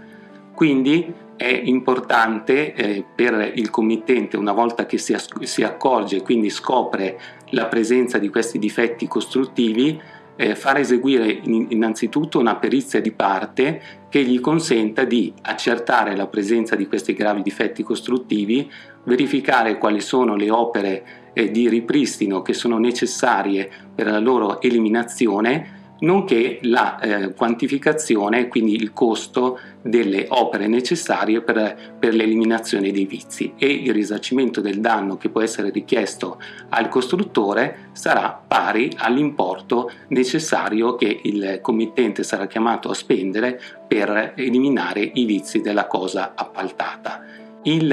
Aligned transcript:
Quindi 0.59 1.13
è 1.37 1.61
importante 1.63 2.73
eh, 2.73 3.05
per 3.15 3.53
il 3.55 3.69
committente, 3.69 4.35
una 4.35 4.51
volta 4.51 4.85
che 4.85 4.97
si, 4.97 5.15
si 5.43 5.63
accorge, 5.63 6.21
quindi 6.21 6.49
scopre 6.49 7.17
la 7.51 7.67
presenza 7.67 8.17
di 8.17 8.27
questi 8.27 8.59
difetti 8.59 9.07
costruttivi, 9.07 9.97
eh, 10.35 10.55
far 10.55 10.79
eseguire 10.79 11.31
in, 11.31 11.67
innanzitutto 11.69 12.39
una 12.39 12.57
perizia 12.57 12.99
di 12.99 13.13
parte 13.13 13.81
che 14.09 14.21
gli 14.23 14.41
consenta 14.41 15.05
di 15.05 15.31
accertare 15.43 16.13
la 16.17 16.27
presenza 16.27 16.75
di 16.75 16.87
questi 16.87 17.13
gravi 17.13 17.41
difetti 17.41 17.81
costruttivi, 17.81 18.69
verificare 19.05 19.77
quali 19.77 20.01
sono 20.01 20.35
le 20.35 20.51
opere 20.51 21.31
eh, 21.31 21.51
di 21.51 21.69
ripristino 21.69 22.41
che 22.41 22.51
sono 22.51 22.77
necessarie 22.77 23.71
per 23.95 24.07
la 24.07 24.19
loro 24.19 24.59
eliminazione 24.59 25.78
nonché 25.99 26.59
la 26.63 26.99
eh, 26.99 27.33
quantificazione, 27.33 28.47
quindi 28.47 28.75
il 28.75 28.93
costo 28.93 29.59
delle 29.81 30.25
opere 30.29 30.67
necessarie 30.67 31.41
per, 31.41 31.95
per, 31.97 32.13
l'eliminazione 32.13 32.91
dei 32.91 33.05
vizi 33.05 33.53
e 33.57 33.67
il 33.67 33.93
risarcimento 33.93 34.61
del 34.61 34.79
danno 34.79 35.17
che 35.17 35.29
può 35.29 35.41
essere 35.41 35.69
richiesto 35.69 36.41
al 36.69 36.89
costruttore 36.89 37.89
sarà 37.93 38.41
pari 38.45 38.91
all'importo 38.97 39.89
necessario 40.09 40.95
che 40.95 41.19
il 41.23 41.59
committente 41.61 42.23
sarà 42.23 42.47
chiamato 42.47 42.89
a 42.89 42.93
spendere 42.93 43.59
per 43.87 44.33
eliminare 44.35 44.99
i 45.01 45.25
vizi 45.25 45.61
della 45.61 45.87
cosa 45.87 46.33
appaltata. 46.35 47.23
Il 47.63 47.91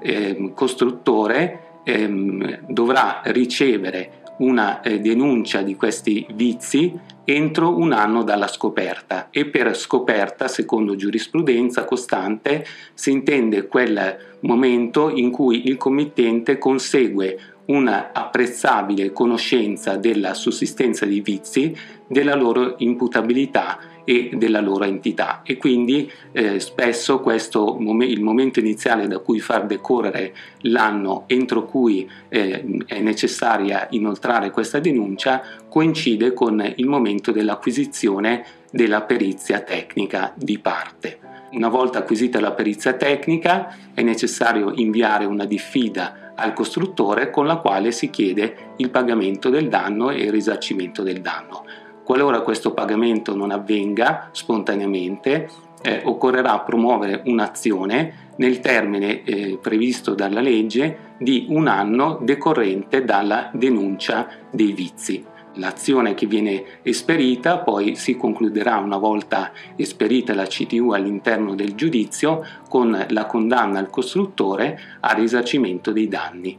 eh, 0.00 0.52
costruttore 0.54 1.80
eh, 1.84 2.60
dovrà 2.66 3.20
ricevere 3.24 4.24
una 4.38 4.80
eh, 4.80 5.00
denuncia 5.00 5.62
di 5.62 5.76
questi 5.76 6.26
vizi 6.34 6.98
entro 7.26 7.76
un 7.76 7.92
anno 7.92 8.22
dalla 8.22 8.46
scoperta 8.46 9.28
e 9.30 9.46
per 9.46 9.76
scoperta, 9.76 10.46
secondo 10.46 10.94
giurisprudenza 10.94 11.84
costante, 11.84 12.64
si 12.94 13.10
intende 13.10 13.66
quel 13.66 14.36
momento 14.40 15.10
in 15.10 15.30
cui 15.30 15.66
il 15.66 15.76
committente 15.76 16.56
consegue 16.56 17.38
una 17.66 18.10
apprezzabile 18.12 19.12
conoscenza 19.12 19.96
della 19.96 20.34
sussistenza 20.34 21.04
di 21.04 21.20
vizi, 21.20 21.76
della 22.06 22.34
loro 22.34 22.74
imputabilità 22.78 23.78
e 24.04 24.30
della 24.34 24.60
loro 24.60 24.84
entità 24.84 25.42
e 25.44 25.56
quindi 25.56 26.08
eh, 26.30 26.60
spesso 26.60 27.18
questo 27.18 27.76
il 27.80 28.22
momento 28.22 28.60
iniziale 28.60 29.08
da 29.08 29.18
cui 29.18 29.40
far 29.40 29.66
decorrere 29.66 30.32
l'anno 30.60 31.24
entro 31.26 31.64
cui 31.64 32.08
eh, 32.28 32.84
è 32.86 33.00
necessaria 33.00 33.88
inoltrare 33.90 34.52
questa 34.52 34.78
denuncia 34.78 35.42
coincide 35.68 36.32
con 36.32 36.72
il 36.76 36.86
momento 36.86 37.32
dell'acquisizione 37.32 38.44
della 38.70 39.02
perizia 39.02 39.60
tecnica 39.60 40.32
di 40.36 40.58
parte. 40.60 41.18
Una 41.52 41.68
volta 41.68 42.00
acquisita 42.00 42.38
la 42.38 42.52
perizia 42.52 42.92
tecnica 42.92 43.74
è 43.92 44.02
necessario 44.02 44.72
inviare 44.74 45.24
una 45.24 45.46
diffida 45.46 46.25
al 46.36 46.52
costruttore 46.52 47.30
con 47.30 47.46
la 47.46 47.56
quale 47.56 47.92
si 47.92 48.10
chiede 48.10 48.74
il 48.76 48.90
pagamento 48.90 49.48
del 49.48 49.68
danno 49.68 50.10
e 50.10 50.22
il 50.22 50.30
risarcimento 50.30 51.02
del 51.02 51.20
danno. 51.20 51.64
Qualora 52.04 52.40
questo 52.40 52.72
pagamento 52.72 53.34
non 53.34 53.50
avvenga 53.50 54.28
spontaneamente, 54.30 55.48
eh, 55.82 56.02
occorrerà 56.04 56.60
promuovere 56.60 57.22
un'azione 57.26 58.32
nel 58.36 58.60
termine 58.60 59.22
eh, 59.24 59.58
previsto 59.60 60.14
dalla 60.14 60.40
legge 60.40 61.14
di 61.18 61.46
un 61.48 61.66
anno 61.66 62.18
decorrente 62.22 63.04
dalla 63.04 63.50
denuncia 63.52 64.28
dei 64.50 64.72
vizi. 64.72 65.24
L'azione 65.58 66.12
che 66.14 66.26
viene 66.26 66.80
esperita 66.82 67.58
poi 67.58 67.96
si 67.96 68.14
concluderà 68.16 68.76
una 68.76 68.98
volta 68.98 69.52
esperita 69.76 70.34
la 70.34 70.46
CTU 70.46 70.90
all'interno 70.90 71.54
del 71.54 71.74
giudizio 71.74 72.44
con 72.68 73.06
la 73.08 73.26
condanna 73.26 73.78
al 73.78 73.88
costruttore 73.88 74.78
a 75.00 75.14
risarcimento 75.14 75.92
dei 75.92 76.08
danni. 76.08 76.58